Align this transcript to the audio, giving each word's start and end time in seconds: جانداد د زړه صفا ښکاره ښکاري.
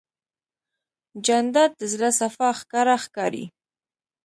جانداد 1.25 1.71
د 1.79 1.81
زړه 1.93 2.09
صفا 2.19 2.49
ښکاره 2.59 2.95
ښکاري. 3.03 3.45